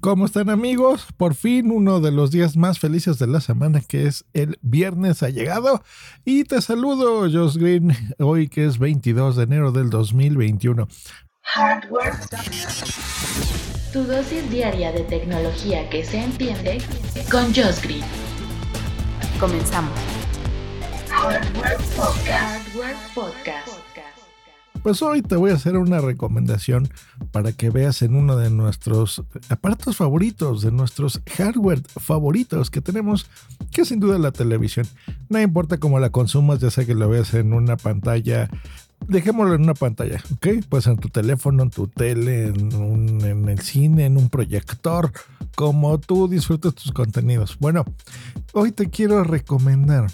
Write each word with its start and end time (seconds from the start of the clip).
¿Cómo 0.00 0.26
están 0.26 0.48
amigos? 0.48 1.06
Por 1.16 1.34
fin 1.34 1.72
uno 1.72 1.98
de 1.98 2.12
los 2.12 2.30
días 2.30 2.56
más 2.56 2.78
felices 2.78 3.18
de 3.18 3.26
la 3.26 3.40
semana 3.40 3.80
que 3.80 4.06
es 4.06 4.24
el 4.32 4.56
viernes 4.62 5.24
ha 5.24 5.28
llegado 5.28 5.82
y 6.24 6.44
te 6.44 6.62
saludo 6.62 7.22
Josh 7.22 7.56
Green 7.56 7.96
hoy 8.18 8.48
que 8.48 8.64
es 8.64 8.78
22 8.78 9.34
de 9.34 9.42
enero 9.42 9.72
del 9.72 9.90
2021. 9.90 10.86
Hardware. 11.42 12.14
Tu 13.92 14.04
dosis 14.04 14.48
diaria 14.50 14.92
de 14.92 15.00
tecnología 15.00 15.90
que 15.90 16.04
se 16.04 16.22
entiende 16.22 16.78
con 17.28 17.46
Josh 17.46 17.82
Green. 17.82 18.04
Comenzamos. 19.40 19.98
Hardware 21.10 21.76
Podcast. 21.96 22.68
Hardware 22.68 22.96
Podcast. 23.14 23.77
Pues 24.82 25.02
hoy 25.02 25.22
te 25.22 25.36
voy 25.36 25.50
a 25.50 25.54
hacer 25.54 25.76
una 25.76 26.00
recomendación 26.00 26.88
para 27.32 27.52
que 27.52 27.70
veas 27.70 28.02
en 28.02 28.14
uno 28.14 28.36
de 28.36 28.50
nuestros 28.50 29.22
aparatos 29.48 29.96
favoritos, 29.96 30.62
de 30.62 30.72
nuestros 30.72 31.20
hardware 31.36 31.82
favoritos 31.96 32.70
que 32.70 32.80
tenemos, 32.80 33.26
que 33.70 33.82
es 33.82 33.88
sin 33.88 34.00
duda 34.00 34.18
la 34.18 34.32
televisión. 34.32 34.86
No 35.28 35.40
importa 35.40 35.78
cómo 35.78 35.98
la 35.98 36.10
consumas, 36.10 36.60
ya 36.60 36.70
sea 36.70 36.84
que 36.84 36.94
lo 36.94 37.08
veas 37.08 37.34
en 37.34 37.52
una 37.52 37.76
pantalla 37.76 38.48
dejémoslo 39.06 39.54
en 39.54 39.62
una 39.62 39.74
pantalla, 39.74 40.22
¿ok? 40.34 40.64
Pues 40.68 40.86
en 40.86 40.96
tu 40.96 41.08
teléfono, 41.08 41.62
en 41.62 41.70
tu 41.70 41.86
tele, 41.86 42.48
en, 42.48 43.20
en, 43.24 43.48
el 43.48 43.60
cine, 43.60 44.06
en 44.06 44.16
un 44.16 44.28
proyector, 44.28 45.12
como 45.54 45.98
tú 45.98 46.28
disfrutes 46.28 46.74
tus 46.74 46.92
contenidos. 46.92 47.56
Bueno, 47.60 47.84
hoy 48.52 48.72
te 48.72 48.90
quiero 48.90 49.24
recomendar 49.24 50.10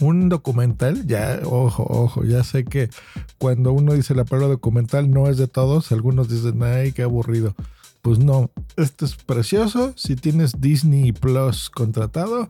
un 0.00 0.28
documental, 0.28 1.06
ya, 1.06 1.40
ojo, 1.44 1.86
ojo, 1.88 2.24
ya 2.24 2.44
sé 2.44 2.64
que 2.64 2.90
cuando 3.38 3.72
uno 3.72 3.94
dice 3.94 4.14
la 4.14 4.24
palabra 4.24 4.48
documental 4.48 5.10
no 5.10 5.28
es 5.28 5.36
de 5.36 5.48
todos, 5.48 5.92
algunos 5.92 6.28
dicen, 6.28 6.62
ay, 6.62 6.92
qué 6.92 7.02
aburrido. 7.02 7.54
Pues 8.02 8.18
no, 8.18 8.50
esto 8.76 9.04
es 9.04 9.16
precioso. 9.16 9.92
Si 9.96 10.14
tienes 10.16 10.60
Disney 10.60 11.12
Plus 11.12 11.68
contratado, 11.68 12.48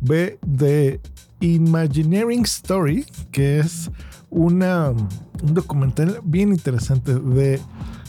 ve 0.00 0.38
de 0.46 1.00
Imagineering 1.40 2.44
Story, 2.44 3.06
que 3.30 3.58
es 3.58 3.90
una, 4.30 4.90
un 4.90 5.54
documental 5.54 6.20
bien 6.24 6.50
interesante 6.50 7.14
de 7.14 7.60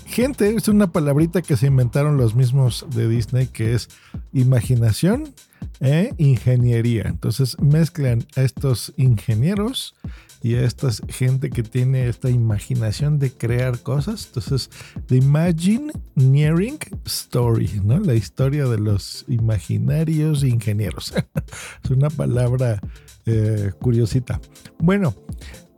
gente, 0.05 0.55
es 0.55 0.67
una 0.67 0.91
palabrita 0.91 1.41
que 1.41 1.57
se 1.57 1.67
inventaron 1.67 2.17
los 2.17 2.35
mismos 2.35 2.85
de 2.93 3.07
Disney, 3.07 3.47
que 3.47 3.73
es 3.73 3.89
imaginación 4.33 5.33
e 5.79 6.13
ingeniería. 6.17 7.03
Entonces 7.07 7.59
mezclan 7.59 8.25
a 8.35 8.41
estos 8.41 8.93
ingenieros 8.97 9.95
y 10.43 10.55
a 10.55 10.65
esta 10.65 10.89
gente 11.07 11.49
que 11.49 11.63
tiene 11.63 12.09
esta 12.09 12.29
imaginación 12.29 13.17
de 13.17 13.31
crear 13.31 13.79
cosas. 13.79 14.27
Entonces, 14.27 14.69
The 15.07 15.15
Imagineering 15.15 16.79
Story, 17.05 17.81
¿no? 17.83 17.99
La 17.99 18.13
historia 18.13 18.65
de 18.65 18.77
los 18.77 19.23
imaginarios 19.29 20.43
ingenieros. 20.43 21.13
es 21.83 21.89
una 21.89 22.09
palabra 22.09 22.81
eh, 23.25 23.71
curiosita. 23.79 24.41
Bueno, 24.79 25.15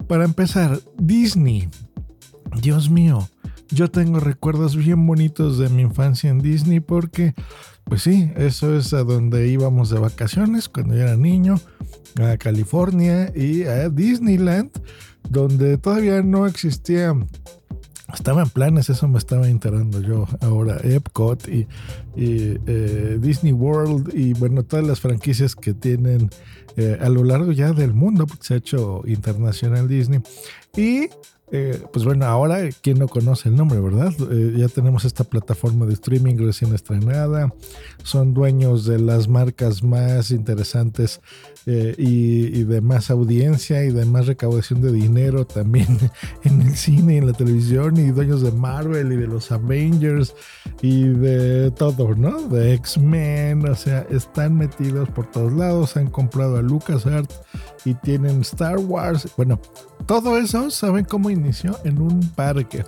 para 0.07 0.25
empezar, 0.25 0.79
Disney. 0.97 1.69
Dios 2.61 2.89
mío, 2.89 3.29
yo 3.69 3.89
tengo 3.89 4.19
recuerdos 4.19 4.75
bien 4.75 5.05
bonitos 5.05 5.57
de 5.57 5.69
mi 5.69 5.81
infancia 5.81 6.29
en 6.29 6.39
Disney 6.39 6.79
porque, 6.79 7.33
pues 7.83 8.03
sí, 8.03 8.31
eso 8.35 8.75
es 8.75 8.93
a 8.93 9.03
donde 9.03 9.47
íbamos 9.47 9.89
de 9.89 9.99
vacaciones 9.99 10.69
cuando 10.69 10.95
yo 10.95 11.01
era 11.01 11.15
niño, 11.15 11.59
a 12.21 12.37
California 12.37 13.31
y 13.35 13.63
a 13.63 13.89
Disneyland, 13.89 14.71
donde 15.29 15.77
todavía 15.77 16.21
no 16.21 16.47
existía 16.47 17.15
estaba 18.13 18.43
en 18.43 18.49
planes, 18.49 18.89
eso 18.89 19.07
me 19.07 19.17
estaba 19.17 19.47
enterando 19.47 20.01
yo 20.01 20.27
ahora, 20.41 20.77
Epcot 20.83 21.47
y, 21.47 21.67
eh, 22.15 23.17
Disney 23.19 23.51
World 23.51 24.13
y 24.13 24.33
bueno, 24.33 24.63
todas 24.63 24.85
las 24.85 24.99
franquicias 24.99 25.55
que 25.55 25.73
tienen 25.73 26.29
eh, 26.77 26.97
a 27.01 27.09
lo 27.09 27.23
largo 27.23 27.51
ya 27.51 27.71
del 27.71 27.93
mundo, 27.93 28.27
porque 28.27 28.45
se 28.45 28.53
ha 28.53 28.57
hecho 28.57 29.01
internacional 29.05 29.87
Disney. 29.87 30.21
Y 30.75 31.09
eh, 31.51 31.79
pues 31.93 32.03
bueno, 32.03 32.25
ahora, 32.25 32.57
¿quién 32.81 32.97
no 32.97 33.07
conoce 33.07 33.49
el 33.49 33.55
nombre, 33.55 33.79
verdad? 33.79 34.11
Eh, 34.31 34.55
ya 34.57 34.67
tenemos 34.67 35.05
esta 35.05 35.23
plataforma 35.23 35.85
de 35.85 35.93
streaming 35.93 36.37
recién 36.37 36.73
estrenada. 36.73 37.53
Son 38.03 38.33
dueños 38.33 38.85
de 38.85 38.99
las 38.99 39.27
marcas 39.27 39.83
más 39.83 40.31
interesantes 40.31 41.21
eh, 41.67 41.93
y, 41.99 42.63
de 42.63 42.81
más 42.81 43.11
audiencia 43.11 43.83
y 43.83 43.91
de 43.91 44.05
más 44.05 44.25
recaudación 44.25 44.81
de 44.81 44.91
dinero 44.91 45.45
también 45.45 45.99
en 46.43 46.61
el 46.61 46.75
cine 46.75 47.15
y 47.15 47.17
en 47.17 47.27
la 47.27 47.33
televisión. 47.33 47.97
Y 47.97 48.09
dueños 48.09 48.41
de 48.41 48.51
Marvel 48.51 49.13
y 49.13 49.17
de 49.17 49.27
los 49.27 49.51
Avengers 49.51 50.33
y 50.81 51.03
de 51.03 51.69
todo, 51.71 52.15
¿no? 52.15 52.47
De 52.47 52.73
X-Men. 52.73 53.67
O 53.69 53.75
sea, 53.75 54.07
están 54.09 54.57
metidos 54.57 55.09
por 55.09 55.29
todos 55.29 55.53
lados. 55.53 55.95
Han 55.95 56.09
comprado 56.09 56.57
a 56.57 56.63
LucasArts 56.63 57.39
y 57.85 57.93
tienen 57.93 58.41
Star 58.41 58.79
Wars. 58.79 59.27
Bueno, 59.37 59.59
todo 60.05 60.37
eso, 60.37 60.69
¿saben 60.71 61.05
cómo 61.05 61.29
inició? 61.29 61.77
En 61.83 62.01
un 62.01 62.21
parque. 62.35 62.83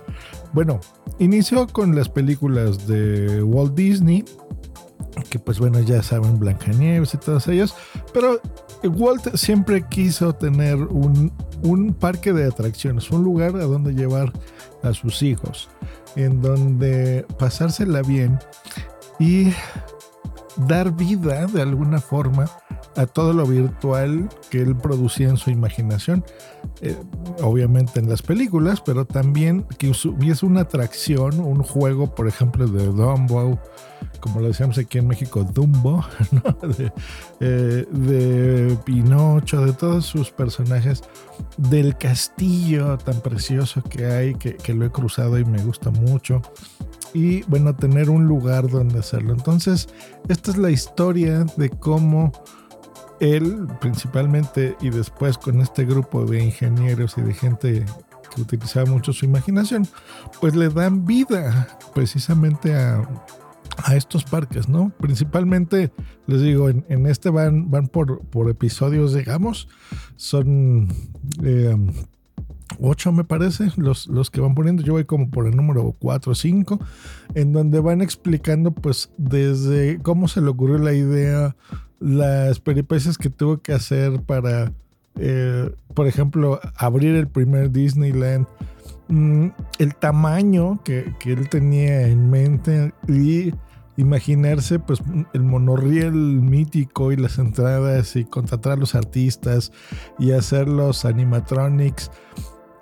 Bueno, 0.52 0.80
inició 1.18 1.66
con 1.66 1.94
las 1.94 2.08
películas 2.08 2.86
de 2.86 3.42
Walt 3.42 3.74
Disney, 3.74 4.24
que 5.30 5.38
pues 5.38 5.58
bueno, 5.58 5.80
ya 5.80 6.02
saben, 6.02 6.38
Blancanieves 6.38 7.14
y 7.14 7.18
todos 7.18 7.48
ellos, 7.48 7.74
pero 8.12 8.40
Walt 8.84 9.34
siempre 9.34 9.84
quiso 9.88 10.32
tener 10.34 10.76
un, 10.76 11.32
un 11.62 11.92
parque 11.92 12.32
de 12.32 12.46
atracciones, 12.46 13.10
un 13.10 13.24
lugar 13.24 13.56
a 13.56 13.64
donde 13.64 13.94
llevar 13.94 14.32
a 14.82 14.94
sus 14.94 15.22
hijos, 15.22 15.68
en 16.16 16.40
donde 16.40 17.26
pasársela 17.38 18.02
bien 18.02 18.38
y 19.18 19.52
dar 20.66 20.92
vida 20.92 21.46
de 21.46 21.62
alguna 21.62 22.00
forma 22.00 22.46
a 22.98 23.06
todo 23.06 23.32
lo 23.32 23.46
virtual 23.46 24.28
que 24.50 24.60
él 24.60 24.74
producía 24.74 25.28
en 25.28 25.36
su 25.36 25.50
imaginación, 25.50 26.24
eh, 26.80 26.96
obviamente 27.42 28.00
en 28.00 28.08
las 28.08 28.22
películas, 28.22 28.80
pero 28.84 29.04
también 29.04 29.64
que 29.78 29.90
hubiese 29.90 30.44
una 30.44 30.62
atracción, 30.62 31.38
un 31.38 31.62
juego, 31.62 32.12
por 32.12 32.26
ejemplo, 32.26 32.66
de 32.66 32.86
Dumbo, 32.86 33.60
como 34.18 34.40
lo 34.40 34.48
decíamos 34.48 34.78
aquí 34.78 34.98
en 34.98 35.06
México, 35.06 35.44
Dumbo, 35.44 36.04
eh, 37.40 37.86
de, 37.88 38.76
Pinocho, 38.84 39.64
de 39.64 39.74
todos 39.74 40.04
sus 40.04 40.32
personajes, 40.32 41.04
del 41.56 41.96
castillo 41.96 42.98
tan 42.98 43.20
precioso 43.20 43.80
que 43.80 44.06
hay, 44.06 44.34
que, 44.34 44.56
que 44.56 44.74
lo 44.74 44.84
he 44.84 44.90
cruzado 44.90 45.38
y 45.38 45.44
me 45.44 45.62
gusta 45.62 45.90
mucho 45.92 46.42
y 47.14 47.42
bueno, 47.44 47.74
tener 47.74 48.10
un 48.10 48.26
lugar 48.26 48.68
donde 48.68 48.98
hacerlo. 48.98 49.32
Entonces, 49.32 49.88
esta 50.28 50.50
es 50.50 50.58
la 50.58 50.70
historia 50.70 51.44
de 51.56 51.70
cómo 51.70 52.32
él 53.20 53.66
principalmente 53.80 54.76
y 54.80 54.90
después 54.90 55.38
con 55.38 55.60
este 55.60 55.84
grupo 55.84 56.24
de 56.24 56.44
ingenieros 56.44 57.16
y 57.18 57.22
de 57.22 57.34
gente 57.34 57.84
que 58.34 58.42
utilizaba 58.42 58.90
mucho 58.90 59.12
su 59.12 59.24
imaginación, 59.24 59.86
pues 60.40 60.54
le 60.54 60.68
dan 60.68 61.04
vida 61.04 61.68
precisamente 61.94 62.74
a, 62.74 63.08
estos 63.94 64.24
parques, 64.24 64.68
¿no? 64.68 64.90
Principalmente, 64.98 65.92
les 66.26 66.42
digo, 66.42 66.68
en, 66.68 67.06
este 67.06 67.30
van, 67.30 67.70
van 67.70 67.86
por, 67.86 68.20
episodios, 68.50 69.14
digamos, 69.14 69.68
son 70.16 70.88
eh, 71.44 71.76
ocho 72.80 73.12
me 73.12 73.24
parece, 73.24 73.70
los, 73.76 74.08
los 74.08 74.30
que 74.30 74.40
van 74.40 74.54
poniendo, 74.54 74.82
yo 74.82 74.94
voy 74.94 75.04
como 75.04 75.30
por 75.30 75.46
el 75.46 75.56
número 75.56 75.94
4 75.98 76.32
o 76.32 76.34
5, 76.34 76.80
en 77.34 77.52
donde 77.52 77.80
van 77.80 78.02
explicando 78.02 78.72
pues 78.72 79.10
desde 79.16 80.00
cómo 80.02 80.26
se 80.28 80.40
le 80.40 80.48
ocurrió 80.48 80.78
la 80.78 80.92
idea, 80.92 81.56
las 82.00 82.60
peripecias 82.60 83.18
que 83.18 83.30
tuvo 83.30 83.58
que 83.58 83.72
hacer 83.72 84.22
para, 84.22 84.72
eh, 85.16 85.70
por 85.94 86.06
ejemplo, 86.06 86.60
abrir 86.76 87.14
el 87.16 87.28
primer 87.28 87.70
Disneyland, 87.70 88.46
mm, 89.08 89.48
el 89.78 89.94
tamaño 89.96 90.80
que, 90.84 91.12
él 91.24 91.48
tenía 91.48 92.06
en 92.08 92.30
mente 92.30 92.92
y 93.08 93.52
imaginarse 93.96 94.78
pues 94.78 95.00
el 95.32 95.42
monorriel 95.42 96.12
mítico 96.12 97.10
y 97.10 97.16
las 97.16 97.38
entradas 97.38 98.14
y 98.14 98.24
contratar 98.24 98.74
a 98.74 98.76
los 98.76 98.94
artistas 98.94 99.72
y 100.20 100.30
hacer 100.30 100.68
los 100.68 101.04
animatronics 101.04 102.12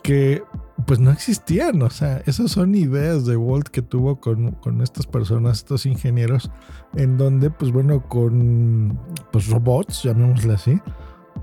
que 0.03 0.43
pues 0.85 1.01
no 1.01 1.11
existían. 1.11 1.81
O 1.83 1.91
sea, 1.91 2.23
esas 2.27 2.51
son 2.51 2.75
ideas 2.75 3.25
de 3.25 3.37
Walt 3.37 3.69
que 3.69 3.83
tuvo 3.83 4.21
con, 4.21 4.53
con 4.53 4.83
estas 4.83 5.07
personas, 5.07 5.59
estos 5.59 5.87
ingenieros, 5.87 6.51
en 6.95 7.17
donde, 7.17 7.51
pues 7.51 7.73
bueno, 7.73 8.07
con 8.09 8.99
pues 9.33 9.49
robots, 9.49 10.03
llamémosle 10.03 10.55
así, 10.55 10.81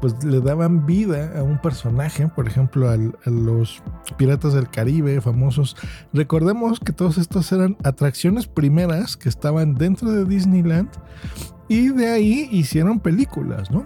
pues 0.02 0.24
le 0.24 0.42
daban 0.42 0.86
vida 0.86 1.40
a 1.40 1.44
un 1.44 1.60
personaje, 1.60 2.28
por 2.28 2.48
ejemplo, 2.48 2.90
a 2.90 2.98
los 3.30 3.82
piratas 4.18 4.54
del 4.54 4.70
Caribe 4.70 5.22
famosos. 5.22 5.76
Recordemos 6.14 6.80
que 6.80 6.94
todos 6.94 7.18
estos 7.18 7.52
eran 7.52 7.78
atracciones 7.84 8.48
primeras 8.48 9.18
que 9.18 9.30
estaban 9.30 9.76
dentro 9.76 10.12
de 10.12 10.26
Disneyland 10.26 10.90
y 11.68 11.90
de 11.90 12.10
ahí 12.10 12.50
hicieron 12.52 13.00
películas, 13.00 13.72
¿no? 13.72 13.86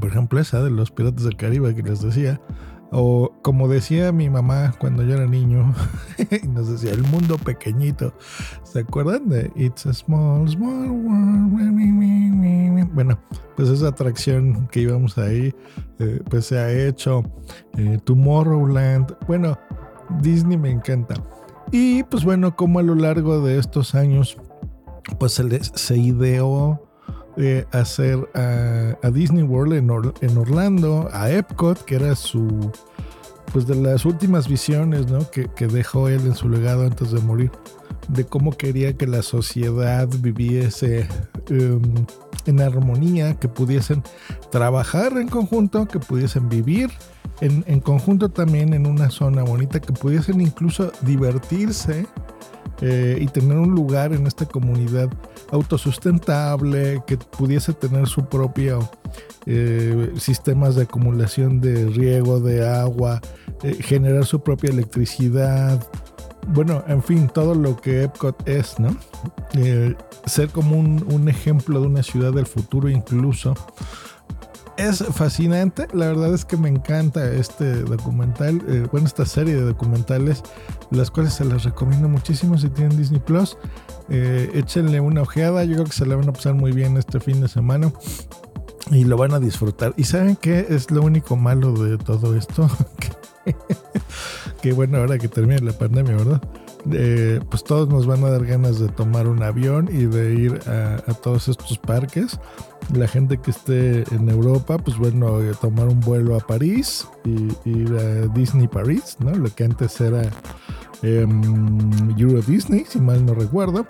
Por 0.00 0.10
ejemplo, 0.10 0.38
esa 0.38 0.62
de 0.62 0.70
los 0.70 0.90
piratas 0.90 1.24
del 1.24 1.36
Caribe 1.36 1.74
que 1.74 1.82
les 1.82 2.02
decía. 2.02 2.40
O 2.90 3.32
como 3.42 3.68
decía 3.68 4.12
mi 4.12 4.30
mamá 4.30 4.72
cuando 4.78 5.02
yo 5.02 5.14
era 5.14 5.26
niño, 5.26 5.74
nos 6.54 6.68
decía, 6.70 6.92
el 6.92 7.02
mundo 7.04 7.36
pequeñito. 7.36 8.14
¿Se 8.62 8.80
acuerdan 8.80 9.28
de 9.28 9.50
It's 9.56 9.84
a 9.86 9.92
Small, 9.92 10.48
Small 10.48 10.90
World? 10.90 12.88
Bueno, 12.94 13.18
pues 13.56 13.68
esa 13.68 13.88
atracción 13.88 14.68
que 14.68 14.80
íbamos 14.80 15.18
ahí, 15.18 15.54
eh, 15.98 16.20
pues 16.30 16.46
se 16.46 16.58
ha 16.58 16.70
hecho. 16.72 17.22
eh, 17.76 17.98
Tomorrowland. 18.04 19.14
Bueno, 19.26 19.58
Disney 20.22 20.56
me 20.56 20.70
encanta. 20.70 21.14
Y 21.70 22.02
pues 22.04 22.24
bueno, 22.24 22.56
como 22.56 22.78
a 22.78 22.82
lo 22.82 22.94
largo 22.94 23.40
de 23.42 23.58
estos 23.58 23.94
años, 23.94 24.38
pues 25.18 25.32
se, 25.32 25.44
les- 25.44 25.72
se 25.74 25.98
ideó 25.98 26.87
eh, 27.38 27.64
hacer 27.72 28.28
a, 28.34 29.10
Disney 29.10 29.44
World 29.44 29.74
en, 29.74 29.90
Or- 29.90 30.14
en 30.20 30.36
Orlando, 30.36 31.08
a 31.12 31.30
Epcot, 31.30 31.84
que 31.84 31.94
era 31.94 32.14
su, 32.16 32.70
pues 33.52 33.66
de 33.66 33.76
las 33.76 34.04
últimas 34.04 34.48
visiones, 34.48 35.06
¿no? 35.10 35.30
Que, 35.30 35.46
que 35.54 35.68
dejó 35.68 36.08
él 36.08 36.20
en 36.26 36.34
su 36.34 36.48
legado 36.48 36.84
antes 36.84 37.12
de 37.12 37.20
morir, 37.20 37.52
de 38.08 38.24
cómo 38.24 38.52
quería 38.56 38.96
que 38.96 39.06
la 39.06 39.22
sociedad 39.22 40.08
viviese 40.20 41.06
em, 41.48 41.80
en 42.46 42.60
armonía, 42.60 43.34
que 43.34 43.48
pudiesen 43.48 44.02
trabajar 44.50 45.16
en 45.16 45.28
conjunto, 45.28 45.86
que 45.86 45.98
pudiesen 46.00 46.48
vivir 46.48 46.90
en, 47.40 47.62
en 47.68 47.80
conjunto 47.80 48.30
también 48.30 48.74
en 48.74 48.86
una 48.86 49.10
zona 49.10 49.42
bonita, 49.44 49.80
que 49.80 49.92
pudiesen 49.92 50.40
incluso 50.40 50.90
divertirse 51.02 52.06
eh, 52.80 53.18
y 53.20 53.26
tener 53.26 53.56
un 53.56 53.74
lugar 53.74 54.12
en 54.12 54.26
esta 54.26 54.46
comunidad 54.46 55.10
autosustentable, 55.50 57.02
que 57.06 57.16
pudiese 57.16 57.72
tener 57.72 58.06
su 58.06 58.26
propio 58.26 58.88
eh, 59.46 60.12
sistemas 60.16 60.76
de 60.76 60.82
acumulación 60.82 61.60
de 61.60 61.86
riego, 61.86 62.38
de 62.38 62.68
agua, 62.68 63.20
eh, 63.64 63.76
generar 63.80 64.24
su 64.26 64.40
propia 64.40 64.70
electricidad. 64.70 65.84
Bueno, 66.46 66.84
en 66.86 67.02
fin, 67.02 67.28
todo 67.28 67.54
lo 67.54 67.76
que 67.76 68.04
Epcot 68.04 68.48
es, 68.48 68.78
¿no? 68.78 68.96
Ser 70.26 70.48
como 70.50 70.78
un 70.78 71.28
ejemplo 71.28 71.80
de 71.80 71.86
una 71.88 72.02
ciudad 72.02 72.32
del 72.32 72.46
futuro 72.46 72.88
incluso. 72.88 73.54
Es 74.78 75.04
fascinante, 75.04 75.88
la 75.92 76.06
verdad 76.06 76.32
es 76.32 76.44
que 76.44 76.56
me 76.56 76.68
encanta 76.68 77.32
este 77.32 77.82
documental, 77.82 78.62
eh, 78.68 78.86
bueno, 78.92 79.08
esta 79.08 79.26
serie 79.26 79.56
de 79.56 79.62
documentales, 79.62 80.44
las 80.92 81.10
cuales 81.10 81.34
se 81.34 81.44
las 81.44 81.64
recomiendo 81.64 82.08
muchísimo 82.08 82.56
si 82.56 82.68
tienen 82.68 82.96
Disney 82.96 83.18
Plus. 83.18 83.58
Eh, 84.08 84.52
échenle 84.54 85.00
una 85.00 85.22
ojeada, 85.22 85.64
yo 85.64 85.74
creo 85.74 85.86
que 85.86 85.92
se 85.92 86.06
la 86.06 86.14
van 86.14 86.28
a 86.28 86.32
pasar 86.32 86.54
muy 86.54 86.70
bien 86.70 86.96
este 86.96 87.18
fin 87.18 87.40
de 87.40 87.48
semana 87.48 87.92
y 88.92 89.02
lo 89.02 89.16
van 89.16 89.34
a 89.34 89.40
disfrutar. 89.40 89.94
¿Y 89.96 90.04
saben 90.04 90.36
qué 90.36 90.66
es 90.70 90.92
lo 90.92 91.02
único 91.02 91.34
malo 91.34 91.72
de 91.72 91.98
todo 91.98 92.36
esto? 92.36 92.70
que, 94.62 94.72
bueno, 94.74 94.98
ahora 94.98 95.18
que 95.18 95.26
termine 95.26 95.60
la 95.60 95.72
pandemia, 95.72 96.14
¿verdad? 96.14 96.42
Pues 97.50 97.64
todos 97.64 97.88
nos 97.88 98.06
van 98.06 98.24
a 98.24 98.30
dar 98.30 98.44
ganas 98.46 98.78
de 98.78 98.88
tomar 98.88 99.26
un 99.28 99.42
avión 99.42 99.88
y 99.92 100.06
de 100.06 100.34
ir 100.34 100.60
a, 100.68 100.94
a 101.10 101.14
todos 101.14 101.48
estos 101.48 101.78
parques. 101.78 102.38
La 102.94 103.06
gente 103.06 103.38
que 103.38 103.50
esté 103.50 104.04
en 104.14 104.28
Europa, 104.30 104.78
pues 104.78 104.96
bueno, 104.96 105.40
eh, 105.42 105.52
tomar 105.60 105.88
un 105.88 106.00
vuelo 106.00 106.36
a 106.36 106.40
París 106.40 107.06
y 107.24 107.48
ir 107.68 107.92
a 107.94 108.26
Disney 108.28 108.66
París, 108.68 109.16
¿no? 109.20 109.30
Lo 109.32 109.54
que 109.54 109.64
antes 109.64 110.00
era 110.00 110.22
em, 111.02 112.18
Euro 112.18 112.40
Disney, 112.42 112.84
si 112.88 113.00
mal 113.00 113.24
no 113.26 113.34
recuerdo. 113.34 113.84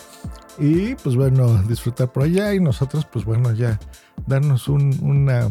Y 0.57 0.95
pues 0.95 1.15
bueno, 1.15 1.61
disfrutar 1.63 2.11
por 2.11 2.23
allá 2.23 2.53
y 2.53 2.59
nosotros, 2.59 3.05
pues 3.11 3.23
bueno, 3.23 3.53
ya 3.53 3.79
darnos 4.27 4.67
un- 4.67 4.97
una, 5.01 5.49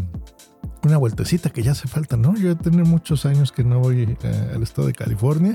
una 0.85 0.97
vueltecita 0.97 1.51
que 1.51 1.63
ya 1.63 1.73
hace 1.73 1.89
falta, 1.89 2.17
¿no? 2.17 2.37
Yo 2.37 2.57
tengo 2.57 2.85
muchos 2.85 3.27
años 3.27 3.53
que 3.53 3.65
no 3.65 3.81
voy 3.81 4.17
eh, 4.23 4.53
al 4.55 4.63
estado 4.63 4.87
de 4.87 4.95
California, 4.95 5.55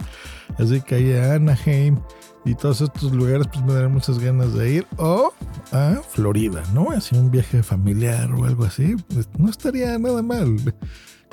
así 0.57 0.81
que 0.81 0.95
ahí 0.95 1.13
a 1.13 1.35
Anaheim 1.35 1.99
y 2.45 2.55
todos 2.55 2.81
estos 2.81 3.11
lugares, 3.13 3.47
pues 3.47 3.63
me 3.63 3.73
darán 3.73 3.93
muchas 3.93 4.19
ganas 4.19 4.53
de 4.53 4.73
ir. 4.73 4.87
O 4.97 5.33
a 5.71 6.01
Florida, 6.09 6.63
¿no? 6.73 6.91
Así 6.91 7.15
un 7.15 7.31
viaje 7.31 7.63
familiar 7.63 8.31
o 8.33 8.45
algo 8.45 8.65
así, 8.65 8.95
pues, 9.13 9.29
no 9.37 9.49
estaría 9.49 9.97
nada 9.97 10.21
mal. 10.21 10.57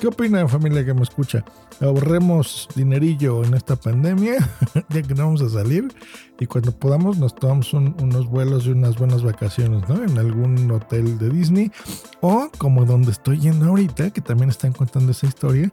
¿Qué 0.01 0.07
opina 0.07 0.47
familia 0.47 0.83
que 0.83 0.95
me 0.95 1.03
escucha? 1.03 1.45
Ahorremos 1.79 2.67
dinerillo 2.73 3.43
en 3.43 3.53
esta 3.53 3.75
pandemia, 3.75 4.37
ya 4.89 5.01
que 5.03 5.13
no 5.13 5.25
vamos 5.25 5.43
a 5.43 5.49
salir, 5.49 5.89
y 6.39 6.47
cuando 6.47 6.71
podamos 6.71 7.19
nos 7.19 7.35
tomamos 7.35 7.71
un- 7.75 7.95
unos 8.01 8.25
vuelos 8.27 8.65
y 8.65 8.71
unas 8.71 8.97
buenas 8.97 9.21
vacaciones, 9.21 9.87
¿no? 9.87 10.03
En 10.03 10.17
algún 10.17 10.71
hotel 10.71 11.19
de 11.19 11.29
Disney, 11.29 11.71
o 12.19 12.49
como 12.57 12.83
donde 12.85 13.11
estoy 13.11 13.41
yendo 13.41 13.67
ahorita, 13.67 14.09
que 14.09 14.21
también 14.21 14.49
están 14.49 14.73
contando 14.73 15.11
esa 15.11 15.27
historia, 15.27 15.69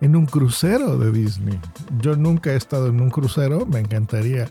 en 0.00 0.14
un 0.14 0.26
crucero 0.26 0.96
de 0.96 1.10
Disney. 1.10 1.58
Yo 2.00 2.14
nunca 2.14 2.52
he 2.52 2.56
estado 2.56 2.86
en 2.86 3.00
un 3.00 3.10
crucero, 3.10 3.66
me 3.66 3.80
encantaría 3.80 4.48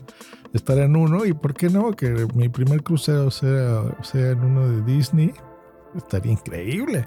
estar 0.52 0.76
en 0.76 0.94
uno, 0.94 1.24
y 1.24 1.32
por 1.32 1.54
qué 1.54 1.70
no, 1.70 1.92
que 1.92 2.26
mi 2.34 2.50
primer 2.50 2.82
crucero 2.82 3.30
sea, 3.30 3.82
sea 4.02 4.32
en 4.32 4.40
uno 4.44 4.68
de 4.68 4.82
Disney, 4.82 5.32
estaría 5.96 6.32
increíble. 6.32 7.06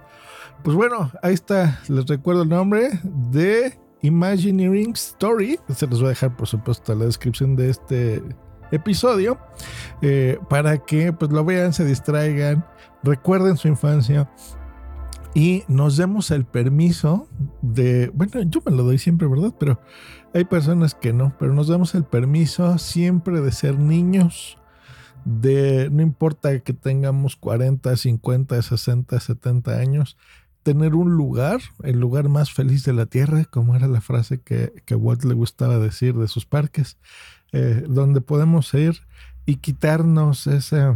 Pues 0.63 0.75
bueno, 0.75 1.11
ahí 1.21 1.33
está. 1.33 1.79
Les 1.87 2.05
recuerdo 2.05 2.43
el 2.43 2.49
nombre 2.49 2.99
de 3.03 3.77
Imagineering 4.01 4.93
Story. 4.93 5.59
Se 5.73 5.87
los 5.87 5.99
voy 5.99 6.07
a 6.07 6.09
dejar, 6.09 6.35
por 6.35 6.47
supuesto, 6.47 6.93
en 6.93 6.99
la 6.99 7.05
descripción 7.05 7.55
de 7.55 7.69
este 7.69 8.23
episodio. 8.71 9.37
eh, 10.01 10.39
para 10.49 10.77
que 10.77 11.13
pues 11.13 11.31
lo 11.31 11.43
vean, 11.45 11.73
se 11.73 11.85
distraigan, 11.85 12.65
recuerden 13.03 13.57
su 13.57 13.67
infancia. 13.67 14.29
Y 15.33 15.63
nos 15.67 15.97
demos 15.97 16.31
el 16.31 16.45
permiso 16.45 17.27
de, 17.61 18.09
bueno, 18.13 18.41
yo 18.43 18.61
me 18.65 18.71
lo 18.71 18.83
doy 18.83 18.97
siempre, 18.97 19.27
¿verdad? 19.27 19.53
Pero 19.59 19.81
hay 20.33 20.45
personas 20.45 20.95
que 20.95 21.11
no, 21.11 21.35
pero 21.37 21.53
nos 21.53 21.67
damos 21.67 21.93
el 21.93 22.05
permiso 22.05 22.77
siempre 22.77 23.41
de 23.41 23.51
ser 23.51 23.77
niños, 23.77 24.57
de 25.25 25.89
no 25.91 26.01
importa 26.03 26.59
que 26.59 26.73
tengamos 26.73 27.35
40, 27.35 27.97
50, 27.97 28.61
60, 28.61 29.19
70 29.19 29.77
años, 29.77 30.17
tener 30.63 30.95
un 30.95 31.15
lugar, 31.15 31.59
el 31.83 31.99
lugar 31.99 32.29
más 32.29 32.51
feliz 32.51 32.83
de 32.85 32.93
la 32.93 33.05
tierra, 33.05 33.45
como 33.45 33.75
era 33.75 33.87
la 33.87 34.01
frase 34.01 34.39
que, 34.39 34.73
que 34.85 34.95
Walt 34.95 35.23
le 35.23 35.33
gustaba 35.33 35.77
decir 35.79 36.15
de 36.15 36.27
sus 36.27 36.45
parques, 36.45 36.97
eh, 37.51 37.83
donde 37.87 38.21
podemos 38.21 38.73
ir 38.73 39.01
y 39.45 39.57
quitarnos 39.57 40.47
ese 40.47 40.93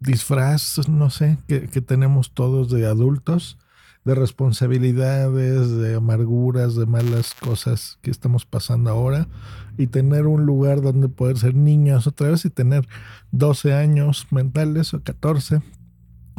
disfraz, 0.00 0.88
no 0.88 1.10
sé, 1.10 1.38
que, 1.46 1.68
que 1.68 1.80
tenemos 1.80 2.32
todos 2.32 2.70
de 2.70 2.86
adultos, 2.86 3.58
de 4.08 4.14
responsabilidades, 4.14 5.70
de 5.76 5.96
amarguras, 5.96 6.74
de 6.74 6.86
malas 6.86 7.34
cosas 7.34 7.98
que 8.00 8.10
estamos 8.10 8.46
pasando 8.46 8.88
ahora, 8.88 9.28
y 9.76 9.88
tener 9.88 10.26
un 10.26 10.46
lugar 10.46 10.80
donde 10.80 11.10
poder 11.10 11.36
ser 11.36 11.54
niños 11.54 12.06
otra 12.06 12.30
vez 12.30 12.42
y 12.46 12.48
tener 12.48 12.88
12 13.32 13.74
años 13.74 14.26
mentales 14.30 14.94
o 14.94 15.02
14, 15.02 15.60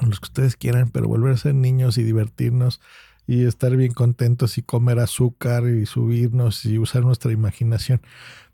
los 0.01 0.19
que 0.19 0.25
ustedes 0.25 0.55
quieran, 0.55 0.89
pero 0.89 1.07
volver 1.07 1.33
a 1.33 1.37
ser 1.37 1.53
niños 1.53 1.99
y 1.99 2.03
divertirnos 2.03 2.81
y 3.27 3.45
estar 3.45 3.75
bien 3.75 3.93
contentos 3.93 4.57
y 4.57 4.63
comer 4.63 4.97
azúcar 4.97 5.67
y 5.67 5.85
subirnos 5.85 6.65
y 6.65 6.79
usar 6.79 7.03
nuestra 7.03 7.31
imaginación. 7.31 8.01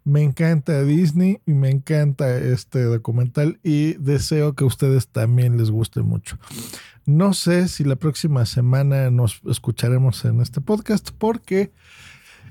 Me 0.06 0.22
encanta 0.22 0.84
Disney 0.84 1.42
y 1.48 1.54
me 1.54 1.72
encanta 1.72 2.38
este 2.38 2.84
documental 2.84 3.60
y 3.64 3.94
deseo 3.94 4.54
que 4.54 4.64
a 4.64 4.68
ustedes 4.68 5.08
también 5.08 5.58
les 5.58 5.72
guste 5.72 6.04
mucho. 6.04 6.38
No 7.08 7.34
sé 7.34 7.68
si 7.68 7.84
la 7.84 7.96
próxima 7.96 8.46
semana 8.46 9.10
nos 9.10 9.42
escucharemos 9.50 10.24
en 10.26 10.42
este 10.42 10.62
podcast 10.62 11.10
porque 11.18 11.72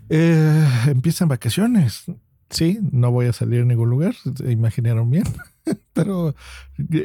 eh, 0.08 0.68
empiezan 0.88 1.28
vacaciones. 1.28 2.06
Sí, 2.50 2.80
no 2.90 3.12
voy 3.12 3.26
a 3.26 3.32
salir 3.32 3.62
a 3.62 3.64
ningún 3.64 3.88
lugar, 3.88 4.14
se 4.14 4.50
imaginaron 4.50 5.10
bien, 5.10 5.24
pero 5.92 6.34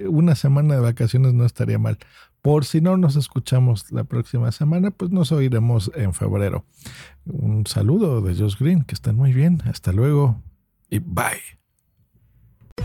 una 0.09 0.33
semana 0.33 0.75
de 0.75 0.81
vacaciones 0.81 1.33
no 1.33 1.45
estaría 1.45 1.77
mal. 1.77 1.99
Por 2.41 2.65
si 2.65 2.79
no 2.79 2.95
nos 2.97 3.15
escuchamos 3.15 3.91
la 3.91 4.05
próxima 4.05 4.51
semana, 4.51 4.91
pues 4.91 5.11
nos 5.11 5.31
oiremos 5.31 5.91
en 5.95 6.13
febrero. 6.13 6.65
Un 7.25 7.65
saludo 7.67 8.21
de 8.21 8.35
Josh 8.35 8.57
Green, 8.57 8.83
que 8.83 8.95
estén 8.95 9.15
muy 9.15 9.33
bien. 9.33 9.61
Hasta 9.65 9.91
luego 9.91 10.41
y 10.89 10.99
bye. 10.99 11.59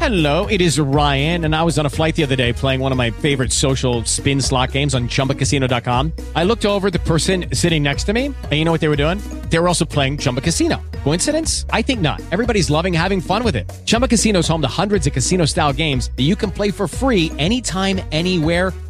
Hello, 0.01 0.47
it 0.49 0.61
is 0.61 0.81
Ryan, 0.81 1.45
and 1.45 1.55
I 1.55 1.63
was 1.63 1.79
on 1.79 1.87
a 1.87 1.89
flight 1.89 2.17
the 2.17 2.25
other 2.25 2.35
day 2.35 2.53
playing 2.53 2.81
one 2.81 2.91
of 2.91 2.99
my 2.99 3.13
favorite 3.13 3.53
social 3.53 4.05
spin 4.05 4.41
slot 4.41 4.73
games 4.73 4.93
on 4.93 5.09
chumbacasino.com. 5.09 6.13
I 6.35 6.43
looked 6.43 6.67
over 6.67 6.91
the 6.91 6.99
person 6.99 7.47
sitting 7.53 7.83
next 7.83 8.05
to 8.05 8.13
me, 8.13 8.27
and 8.27 8.53
you 8.53 8.65
know 8.65 8.73
what 8.73 8.81
they 8.81 8.89
were 8.89 8.97
doing? 8.97 9.19
They 9.51 9.59
were 9.61 9.69
also 9.69 9.85
playing 9.85 10.19
Chumba 10.19 10.41
Casino. 10.41 10.83
Coincidence? 11.05 11.65
I 11.71 11.81
think 11.81 12.01
not. 12.01 12.21
Everybody's 12.33 12.71
loving 12.71 12.93
having 12.93 13.21
fun 13.21 13.45
with 13.45 13.55
it. 13.55 13.71
Chumba 13.87 14.09
Casino 14.09 14.41
is 14.41 14.49
home 14.49 14.63
to 14.63 14.69
hundreds 14.69 15.07
of 15.07 15.13
casino 15.13 15.45
style 15.45 15.73
games 15.73 16.11
that 16.17 16.25
you 16.25 16.35
can 16.35 16.51
play 16.51 16.73
for 16.73 16.89
free 16.89 17.31
anytime, 17.39 18.01
anywhere, 18.11 18.73